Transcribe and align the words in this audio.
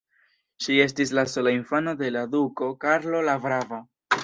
Ŝi 0.67 0.77
estis 0.85 1.11
la 1.17 1.25
sola 1.33 1.53
infano 1.57 1.95
de 2.01 2.11
la 2.17 2.25
duko 2.33 2.73
Karlo 2.87 3.23
la 3.31 3.39
brava. 3.47 3.83